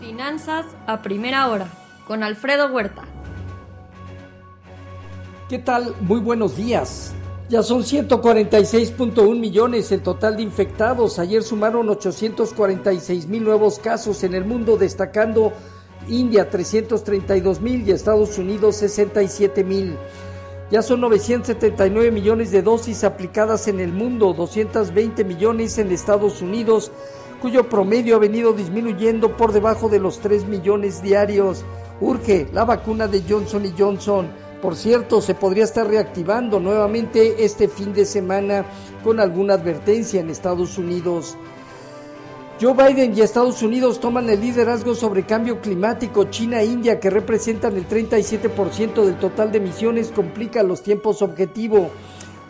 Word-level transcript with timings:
Finanzas 0.00 0.64
a 0.86 1.02
primera 1.02 1.48
hora 1.48 1.68
con 2.06 2.22
Alfredo 2.22 2.68
Huerta. 2.68 3.02
¿Qué 5.48 5.58
tal? 5.58 5.94
Muy 6.00 6.20
buenos 6.20 6.56
días. 6.56 7.12
Ya 7.50 7.62
son 7.62 7.82
146.1 7.82 9.38
millones 9.38 9.92
el 9.92 10.02
total 10.02 10.38
de 10.38 10.42
infectados. 10.42 11.18
Ayer 11.18 11.42
sumaron 11.42 11.86
846 11.90 13.26
mil 13.26 13.44
nuevos 13.44 13.78
casos 13.78 14.24
en 14.24 14.34
el 14.34 14.46
mundo, 14.46 14.78
destacando 14.78 15.52
India 16.08 16.48
332 16.48 17.60
mil 17.60 17.86
y 17.86 17.90
Estados 17.92 18.38
Unidos 18.38 18.76
67 18.76 19.64
mil. 19.64 19.98
Ya 20.70 20.82
son 20.82 21.00
979 21.00 22.10
millones 22.10 22.52
de 22.52 22.62
dosis 22.62 23.04
aplicadas 23.04 23.68
en 23.68 23.80
el 23.80 23.92
mundo, 23.92 24.32
220 24.32 25.24
millones 25.24 25.76
en 25.78 25.90
Estados 25.90 26.40
Unidos, 26.40 26.92
cuyo 27.40 27.68
promedio 27.68 28.16
ha 28.16 28.18
venido 28.18 28.52
disminuyendo 28.52 29.36
por 29.36 29.52
debajo 29.52 29.88
de 29.88 29.98
los 29.98 30.20
3 30.20 30.46
millones 30.46 31.02
diarios. 31.02 31.64
Urge 32.00 32.46
la 32.52 32.64
vacuna 32.64 33.08
de 33.08 33.22
Johnson 33.28 33.64
Johnson. 33.76 34.28
Por 34.60 34.76
cierto, 34.76 35.22
se 35.22 35.34
podría 35.34 35.64
estar 35.64 35.86
reactivando 35.86 36.60
nuevamente 36.60 37.44
este 37.44 37.68
fin 37.68 37.94
de 37.94 38.04
semana 38.04 38.64
con 39.02 39.18
alguna 39.18 39.54
advertencia 39.54 40.20
en 40.20 40.28
Estados 40.28 40.76
Unidos. 40.76 41.36
Joe 42.60 42.74
Biden 42.74 43.16
y 43.16 43.22
Estados 43.22 43.62
Unidos 43.62 44.00
toman 44.00 44.28
el 44.28 44.38
liderazgo 44.38 44.94
sobre 44.94 45.24
cambio 45.24 45.62
climático. 45.62 46.24
China 46.24 46.60
e 46.60 46.66
India, 46.66 47.00
que 47.00 47.08
representan 47.08 47.74
el 47.74 47.88
37% 47.88 49.02
del 49.02 49.18
total 49.18 49.50
de 49.50 49.58
emisiones, 49.58 50.12
complican 50.14 50.68
los 50.68 50.82
tiempos 50.82 51.22
objetivo. 51.22 51.90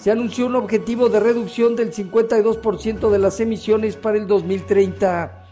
Se 0.01 0.11
anunció 0.11 0.47
un 0.47 0.57
objetivo 0.57 1.11
de 1.11 1.21
reducción 1.21 1.77
del 1.77 1.93
52% 1.93 3.11
de 3.11 3.19
las 3.19 3.39
emisiones 3.39 3.97
para 3.97 4.17
el 4.17 4.27
2030. 4.27 5.45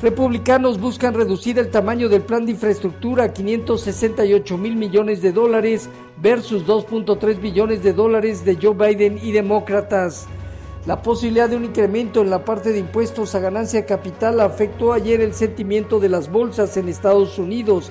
Republicanos 0.00 0.80
buscan 0.80 1.12
reducir 1.12 1.58
el 1.58 1.70
tamaño 1.70 2.08
del 2.08 2.22
plan 2.22 2.46
de 2.46 2.52
infraestructura 2.52 3.24
a 3.24 3.32
568 3.34 4.56
mil 4.56 4.76
millones 4.76 5.20
de 5.20 5.32
dólares 5.32 5.90
versus 6.16 6.64
2.3 6.64 7.38
billones 7.38 7.82
de 7.82 7.92
dólares 7.92 8.42
de 8.42 8.56
Joe 8.56 8.74
Biden 8.74 9.18
y 9.22 9.32
demócratas. 9.32 10.26
La 10.86 11.02
posibilidad 11.02 11.50
de 11.50 11.56
un 11.56 11.66
incremento 11.66 12.22
en 12.22 12.30
la 12.30 12.42
parte 12.42 12.72
de 12.72 12.78
impuestos 12.78 13.34
a 13.34 13.40
ganancia 13.40 13.84
capital 13.84 14.40
afectó 14.40 14.94
ayer 14.94 15.20
el 15.20 15.34
sentimiento 15.34 16.00
de 16.00 16.08
las 16.08 16.32
bolsas 16.32 16.74
en 16.78 16.88
Estados 16.88 17.38
Unidos. 17.38 17.90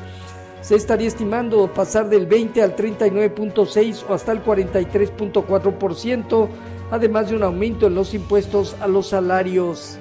Se 0.66 0.74
estaría 0.74 1.08
estimando 1.08 1.72
pasar 1.72 2.10
del 2.10 2.26
20 2.26 2.64
al 2.64 2.76
39.6 2.76 4.06
o 4.10 4.16
hasta 4.16 4.32
el 4.32 4.44
43.4%, 4.44 6.48
además 6.90 7.30
de 7.30 7.36
un 7.36 7.44
aumento 7.44 7.86
en 7.86 7.94
los 7.94 8.16
impuestos 8.16 8.76
a 8.82 8.88
los 8.88 9.10
salarios. 9.10 10.00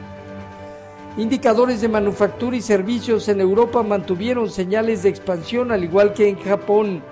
Indicadores 1.19 1.83
de 1.83 1.89
manufactura 1.89 2.56
y 2.56 2.62
servicios 2.62 3.29
en 3.29 3.43
Europa 3.43 3.83
mantuvieron 3.83 4.48
señales 4.48 5.03
de 5.03 5.11
expansión 5.11 5.71
al 5.71 5.84
igual 5.84 6.15
que 6.15 6.31
en 6.31 6.39
Japón. 6.39 7.03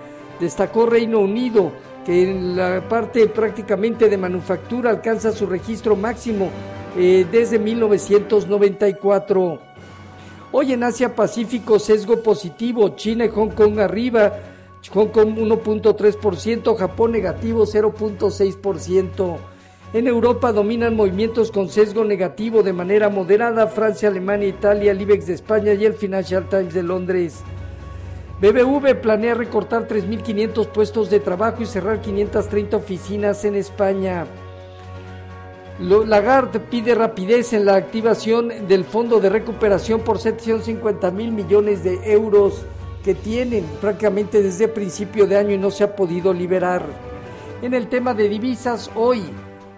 Destacó 0.40 0.86
Reino 0.86 1.18
Unido, 1.18 1.72
que 2.06 2.22
en 2.22 2.56
la 2.56 2.88
parte 2.88 3.26
prácticamente 3.26 4.08
de 4.08 4.16
manufactura 4.16 4.88
alcanza 4.88 5.30
su 5.30 5.44
registro 5.44 5.94
máximo 5.94 6.48
eh, 6.96 7.26
desde 7.30 7.58
1994. 7.58 9.71
Hoy 10.54 10.74
en 10.74 10.82
Asia 10.82 11.14
Pacífico 11.14 11.78
sesgo 11.78 12.22
positivo, 12.22 12.90
China 12.90 13.24
y 13.24 13.28
Hong 13.28 13.48
Kong 13.52 13.80
arriba, 13.80 14.34
Hong 14.92 15.08
Kong 15.08 15.34
1.3%, 15.38 16.76
Japón 16.76 17.12
negativo 17.12 17.64
0.6%. 17.64 19.36
En 19.94 20.06
Europa 20.06 20.52
dominan 20.52 20.94
movimientos 20.94 21.50
con 21.50 21.70
sesgo 21.70 22.04
negativo 22.04 22.62
de 22.62 22.74
manera 22.74 23.08
moderada, 23.08 23.66
Francia, 23.66 24.10
Alemania, 24.10 24.48
Italia, 24.48 24.92
el 24.92 25.00
IBEX 25.00 25.26
de 25.26 25.34
España 25.34 25.72
y 25.72 25.86
el 25.86 25.94
Financial 25.94 26.46
Times 26.46 26.74
de 26.74 26.82
Londres. 26.82 27.40
BBV 28.42 29.00
planea 29.00 29.32
recortar 29.32 29.88
3.500 29.88 30.66
puestos 30.66 31.08
de 31.08 31.20
trabajo 31.20 31.62
y 31.62 31.66
cerrar 31.66 32.02
530 32.02 32.76
oficinas 32.76 33.46
en 33.46 33.54
España. 33.54 34.26
Lagarde 35.78 36.60
pide 36.60 36.94
rapidez 36.94 37.54
en 37.54 37.64
la 37.64 37.76
activación 37.76 38.68
del 38.68 38.84
Fondo 38.84 39.20
de 39.20 39.30
Recuperación 39.30 40.02
por 40.02 40.18
750 40.18 41.10
mil 41.10 41.32
millones 41.32 41.82
de 41.82 42.12
euros 42.12 42.66
que 43.02 43.14
tienen 43.14 43.64
prácticamente 43.80 44.42
desde 44.42 44.68
principio 44.68 45.26
de 45.26 45.36
año 45.36 45.50
y 45.52 45.58
no 45.58 45.70
se 45.70 45.84
ha 45.84 45.96
podido 45.96 46.32
liberar. 46.32 46.84
En 47.62 47.74
el 47.74 47.88
tema 47.88 48.12
de 48.12 48.28
divisas, 48.28 48.90
hoy 48.94 49.22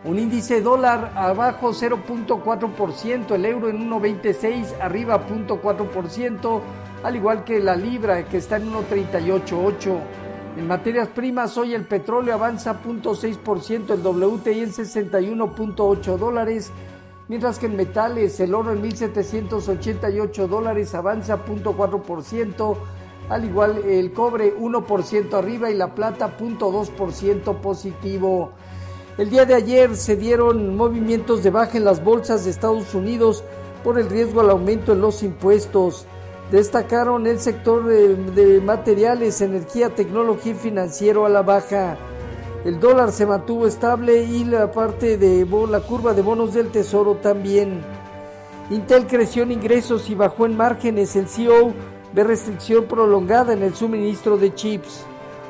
un 0.05 0.19
índice 0.19 0.61
dólar 0.61 1.13
abajo 1.15 1.71
0.4%, 1.73 3.35
el 3.35 3.47
euro 3.47 3.69
en 3.69 3.89
1.26, 3.89 4.75
arriba 4.81 5.27
0.4%, 5.27 6.61
al 7.03 7.17
igual 7.17 7.45
que 7.45 7.61
la 7.61 7.77
libra 7.77 8.25
que 8.25 8.39
está 8.39 8.57
en 8.57 8.71
1.388. 8.71 10.24
En 10.57 10.69
materias 10.69 11.09
primas, 11.09 11.59
hoy 11.59 11.75
el 11.75 11.85
petróleo 11.85 12.35
avanza 12.35 12.81
0.6%, 12.81 13.91
el 13.91 14.07
WTI 14.07 14.61
en 14.61 14.71
61.8 14.71 16.17
dólares, 16.17 16.71
mientras 17.27 17.59
que 17.59 17.67
en 17.67 17.75
metales 17.75 18.39
el 18.39 18.55
oro 18.55 18.73
en 18.73 18.81
1.788 18.81 20.47
dólares 20.47 20.95
avanza 20.95 21.45
0.4%, 21.45 22.77
al 23.29 23.45
igual 23.45 23.79
el 23.85 24.13
cobre 24.13 24.57
1% 24.57 25.35
arriba 25.35 25.73
y 25.73 25.75
la 25.75 25.93
plata 25.93 26.37
0.2% 26.39 27.57
positivo. 27.57 28.53
El 29.19 29.31
día 29.31 29.47
de 29.47 29.55
ayer 29.55 29.97
se 29.97 30.15
dieron 30.15 30.77
movimientos 30.77 31.43
de 31.43 31.51
baja 31.51 31.79
en 31.79 31.85
las 31.85 32.05
bolsas 32.05 32.45
de 32.45 32.53
Estados 32.53 32.95
Unidos 32.95 33.43
por 33.83 33.99
el 33.99 34.09
riesgo 34.09 34.41
al 34.41 34.51
aumento 34.51 34.93
en 34.93 35.01
los 35.01 35.25
impuestos. 35.25 36.07
Destacaron 36.51 37.27
el 37.27 37.41
sector 37.41 37.85
de, 37.85 38.61
materiales, 38.61 39.41
energía, 39.41 39.91
tecnología 39.91 40.53
y 40.53 40.57
financiero 40.57 41.27
a 41.27 41.29
la 41.29 41.43
baja. 41.43 41.97
El 42.65 42.81
dólar 42.81 43.13
se 43.13 43.27
mantuvo 43.27 43.67
estable 43.67 44.23
y 44.23 44.45
la 44.45 44.71
parte 44.71 45.17
de 45.17 45.47
la 45.69 45.81
curva 45.81 46.15
de 46.15 46.23
bonos 46.23 46.55
del 46.55 46.71
tesoro 46.71 47.17
también. 47.17 47.83
Intel 48.71 49.07
creció 49.07 49.43
en 49.43 49.53
ingresos 49.53 50.09
y 50.09 50.15
bajó 50.15 50.47
en 50.47 50.57
márgenes. 50.57 51.17
El 51.17 51.29
CEO 51.29 51.75
ve 52.15 52.25
restricción 52.25 52.85
prolongada 52.85 53.53
en 53.53 53.63
el 53.63 53.75
suministro 53.75 54.37
de 54.37 54.55
chips. 54.55 55.05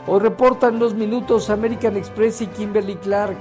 Hoy 0.06 0.21
reportan 0.21 0.78
los 0.78 0.94
minutos 0.94 1.50
American 1.50 1.97
Express 1.97 2.41
y 2.41 2.47
Kimberly 2.49 2.97
Clark. 2.97 3.37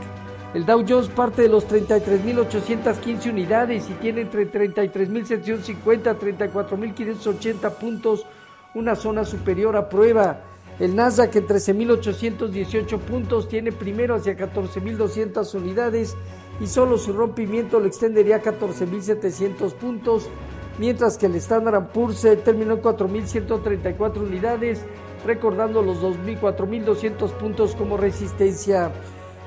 El 0.53 0.67
Dow 0.67 0.85
Jones 0.87 1.09
parte 1.09 1.41
de 1.41 1.49
los 1.49 1.67
33.815 1.67 3.31
unidades 3.31 3.89
y 3.89 3.93
tiene 3.93 4.21
entre 4.21 4.51
33.750 4.51 6.07
a 6.07 6.19
34.580 6.19 7.71
puntos, 7.71 8.27
una 8.75 8.95
zona 8.95 9.25
superior 9.25 9.75
a 9.75 9.89
prueba. 9.89 10.41
El 10.79 10.95
Nasdaq 10.95 11.35
en 11.37 11.47
13.818 11.47 12.99
puntos 12.99 13.47
tiene 13.47 13.71
primero 13.71 14.13
hacia 14.13 14.37
14.200 14.37 15.55
unidades 15.55 16.15
y 16.59 16.67
solo 16.67 16.99
su 16.99 17.13
rompimiento 17.13 17.79
lo 17.79 17.87
extendería 17.87 18.35
a 18.35 18.43
14.700 18.43 19.73
puntos, 19.73 20.29
mientras 20.77 21.17
que 21.17 21.25
el 21.25 21.35
Standard 21.35 21.91
Poor's 21.91 22.21
terminó 22.43 22.75
en 22.75 22.81
4.134 22.83 24.17
unidades, 24.17 24.85
recordando 25.25 25.81
los 25.81 25.97
4.200 25.97 27.31
puntos 27.31 27.73
como 27.73 27.97
resistencia. 27.97 28.91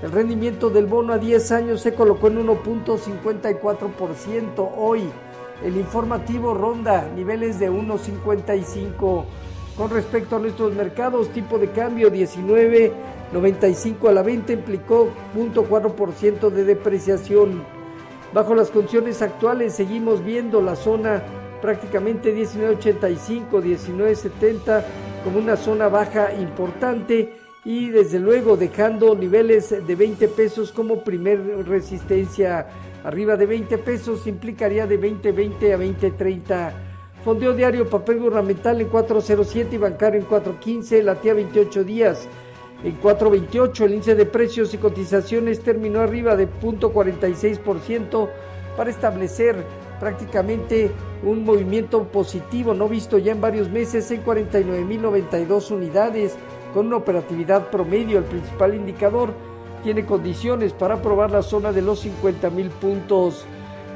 El 0.02 0.12
rendimiento 0.12 0.68
del 0.68 0.84
bono 0.86 1.14
a 1.14 1.18
10 1.18 1.52
años 1.52 1.80
se 1.80 1.94
colocó 1.94 2.28
en 2.28 2.46
1.54% 2.46 4.70
hoy. 4.76 5.08
El 5.64 5.78
informativo 5.78 6.52
ronda 6.52 7.08
niveles 7.14 7.58
de 7.58 7.70
1.55. 7.70 9.24
Con 9.76 9.90
respecto 9.90 10.36
a 10.36 10.38
nuestros 10.38 10.74
mercados, 10.74 11.30
tipo 11.30 11.58
de 11.58 11.70
cambio 11.70 12.12
19.95 12.12 14.08
a 14.08 14.12
la 14.12 14.22
venta 14.22 14.52
implicó 14.52 15.08
0.4% 15.34 16.50
de 16.50 16.64
depreciación. 16.64 17.64
Bajo 18.34 18.54
las 18.54 18.70
condiciones 18.70 19.22
actuales 19.22 19.72
seguimos 19.74 20.22
viendo 20.22 20.60
la 20.60 20.76
zona 20.76 21.22
prácticamente 21.62 22.36
19.85, 22.36 23.62
19.70 23.62 24.84
como 25.24 25.38
una 25.38 25.56
zona 25.56 25.88
baja 25.88 26.34
importante 26.34 27.45
y 27.66 27.90
desde 27.90 28.20
luego 28.20 28.56
dejando 28.56 29.16
niveles 29.16 29.70
de 29.84 29.94
20 29.96 30.28
pesos 30.28 30.70
como 30.70 31.02
primer 31.02 31.40
resistencia. 31.66 32.68
Arriba 33.02 33.36
de 33.36 33.44
20 33.44 33.78
pesos 33.78 34.24
implicaría 34.28 34.86
de 34.86 34.96
2020 34.96 35.74
a 35.74 35.76
2030. 35.76 36.72
Fondeo 37.24 37.54
diario 37.54 37.90
papel 37.90 38.20
gubernamental 38.20 38.80
en 38.80 38.86
407 38.86 39.74
y 39.74 39.78
bancario 39.78 40.20
en 40.20 40.26
415, 40.26 41.02
latía 41.02 41.34
28 41.34 41.82
días. 41.82 42.28
En 42.84 42.92
428 42.92 43.84
el 43.84 43.94
índice 43.94 44.14
de 44.14 44.26
precios 44.26 44.72
y 44.72 44.78
cotizaciones 44.78 45.60
terminó 45.60 45.98
arriba 46.02 46.36
de 46.36 46.48
0.46% 46.48 48.28
para 48.76 48.90
establecer 48.90 49.56
prácticamente 49.98 50.92
un 51.24 51.44
movimiento 51.44 52.04
positivo 52.04 52.74
no 52.74 52.86
visto 52.86 53.18
ya 53.18 53.32
en 53.32 53.40
varios 53.40 53.70
meses 53.70 54.10
en 54.10 54.22
49.092 54.22 55.70
unidades 55.70 56.36
con 56.76 56.88
una 56.88 56.96
operatividad 56.96 57.70
promedio. 57.70 58.18
El 58.18 58.24
principal 58.24 58.74
indicador 58.74 59.32
tiene 59.82 60.04
condiciones 60.04 60.74
para 60.74 61.00
probar 61.00 61.30
la 61.30 61.40
zona 61.40 61.72
de 61.72 61.80
los 61.80 62.00
50 62.00 62.50
mil 62.50 62.68
puntos. 62.68 63.46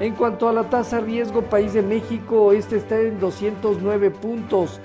En 0.00 0.14
cuanto 0.14 0.48
a 0.48 0.52
la 0.54 0.70
tasa 0.70 0.98
riesgo 0.98 1.42
país 1.42 1.74
de 1.74 1.82
México, 1.82 2.52
este 2.52 2.76
está 2.76 2.98
en 2.98 3.20
209 3.20 4.10
puntos. 4.12 4.80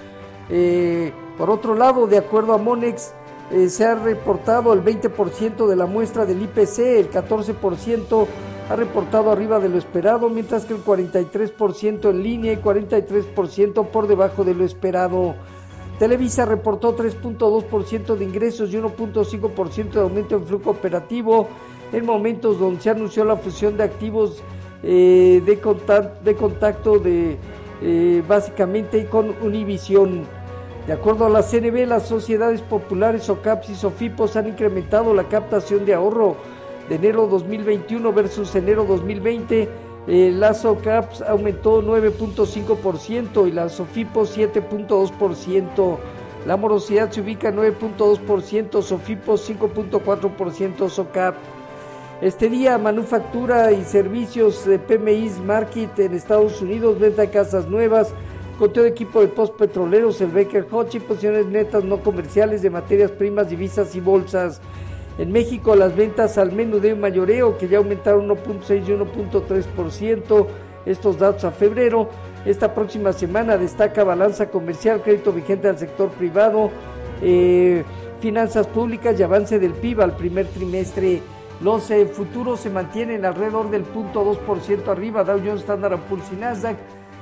Eh, 0.50 1.14
por 1.38 1.50
otro 1.50 1.74
lado, 1.74 2.06
de 2.06 2.18
acuerdo 2.18 2.54
a 2.54 2.58
Monex, 2.58 3.14
eh, 3.52 3.70
se 3.70 3.86
ha 3.86 3.96
reportado 3.96 4.74
el 4.74 4.84
20% 4.84 5.66
de 5.66 5.76
la 5.78 5.86
muestra 5.86 6.26
del 6.26 6.42
IPC, 6.42 7.00
el 7.00 7.10
14% 7.10 8.28
ha 8.70 8.76
reportado 8.76 9.32
arriba 9.32 9.60
de 9.60 9.70
lo 9.70 9.78
esperado, 9.78 10.30
mientras 10.30 10.66
que 10.66 10.74
el 10.74 10.84
43% 10.84 12.10
en 12.10 12.22
línea 12.22 12.52
y 12.52 12.58
43% 12.58 13.88
por 13.88 14.08
debajo 14.08 14.44
de 14.44 14.54
lo 14.54 14.66
esperado. 14.66 15.36
Televisa 16.00 16.46
reportó 16.46 16.96
3.2% 16.96 18.16
de 18.16 18.26
ingresos 18.26 18.74
y 18.74 18.78
1.5% 18.78 19.92
de 19.92 20.02
aumento 20.02 20.36
en 20.36 20.46
flujo 20.46 20.72
operativo 20.72 21.48
en 21.94 22.06
momentos 22.06 22.60
donde 22.60 22.82
se 22.82 22.90
anunció 22.90 23.24
la 23.24 23.38
fusión 23.38 23.78
de 23.78 23.84
activos 23.84 24.44
eh, 24.84 25.42
de, 25.46 25.60
contacto, 26.36 27.00
de 27.00 27.38
eh, 27.82 28.24
básicamente 28.28 29.06
con 29.08 29.34
Univision. 29.42 30.24
De 30.86 30.94
acuerdo 30.94 31.26
a 31.26 31.30
la 31.30 31.42
CNB, 31.42 31.88
las 31.88 32.08
sociedades 32.08 32.62
populares 32.62 33.30
OCAPS 33.30 33.70
y 33.70 33.76
SOFIPOS 33.76 34.36
han 34.36 34.50
incrementado 34.50 35.14
la 35.14 35.24
captación 35.24 35.86
de 35.86 35.96
ahorro 35.96 36.36
de 36.90 36.96
enero 36.96 37.26
2021 37.26 38.14
versus 38.14 38.54
enero 38.56 38.84
2020. 38.84 39.68
Eh, 40.08 40.32
la 40.32 40.54
SOCAPS 40.54 41.24
aumentó 41.24 41.82
9.5% 41.82 43.48
y 43.48 43.52
la 43.52 43.70
SOFIPOS 43.70 44.38
7.2%. 44.38 45.98
La 46.46 46.58
morosidad 46.58 47.10
se 47.12 47.22
ubica 47.22 47.50
en 47.50 47.56
9.2%, 47.58 48.84
SOFIPOS 48.84 49.50
5.4%, 49.50 50.90
SOCAP. 50.90 51.36
Este 52.22 52.50
día, 52.50 52.78
manufactura 52.78 53.72
y 53.72 53.84
servicios 53.84 54.64
de 54.66 54.78
PMI 54.78 55.32
Market 55.44 55.98
en 56.00 56.14
Estados 56.14 56.62
Unidos, 56.62 57.00
venta 57.00 57.24
de 57.24 57.30
casas 57.30 57.68
nuevas, 57.68 58.14
conteo 58.60 58.84
de 58.84 58.90
equipo 58.90 59.22
de 59.22 59.28
post 59.28 59.56
petroleros, 59.56 60.22
el 60.22 60.32
Baker 60.32 60.66
Hodge 60.72 61.02
posiciones 61.02 61.48
netas 61.48 61.84
no 61.84 61.98
comerciales 61.98 62.62
de 62.62 62.70
materias 62.70 63.12
primas, 63.12 63.50
divisas 63.50 63.96
y 63.96 64.00
bolsas. 64.00 64.62
En 65.18 65.32
México, 65.32 65.76
las 65.76 65.96
ventas 65.96 66.38
al 66.38 66.52
menudeo 66.52 66.96
mayoreo, 66.96 67.58
que 67.58 67.68
ya 67.68 67.78
aumentaron 67.78 68.28
1.6 68.28 68.84
y 68.88 68.92
1.3%, 68.92 70.48
estos 70.86 71.18
datos 71.18 71.44
a 71.46 71.52
febrero. 71.52 72.10
Esta 72.46 72.74
próxima 72.74 73.14
semana 73.14 73.58
destaca 73.58 74.04
balanza 74.04 74.50
comercial, 74.50 75.02
crédito 75.02 75.32
vigente 75.32 75.68
al 75.68 75.80
sector 75.80 76.10
privado, 76.10 76.70
eh, 77.22 77.84
finanzas 78.20 78.68
públicas 78.68 79.20
y 79.20 79.24
avance 79.24 79.58
del 79.58 79.74
PIB 79.74 80.02
al 80.02 80.16
primer 80.16 80.48
trimestre 80.48 81.22
los 81.62 81.90
eh, 81.90 82.06
futuros 82.06 82.60
se 82.60 82.70
mantienen 82.70 83.24
alrededor 83.26 83.70
del 83.70 83.84
punto 83.84 84.26
2% 84.26 84.88
arriba, 84.90 85.24
Dow 85.24 85.40
Jones, 85.40 85.62
Standard 85.62 86.00
Poor's 86.02 86.32
y 86.32 86.36
Nasdaq. 86.36 86.76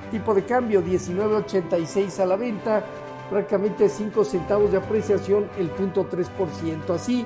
Tipo 0.10 0.34
de 0.34 0.44
cambio 0.44 0.84
19.86 0.84 2.19
a 2.19 2.25
la 2.25 2.36
venta, 2.36 2.84
prácticamente 3.30 3.89
5 3.89 4.24
centavos 4.24 4.72
de 4.72 4.78
apreciación, 4.78 5.48
el 5.60 5.68
punto 5.69 6.10
3%. 6.10 6.89
Así, 6.94 7.25